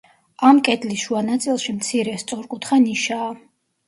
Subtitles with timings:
[0.47, 3.29] ამ კედლის შუა ნაწილში მცირე, სწორკუთხა ნიშაა.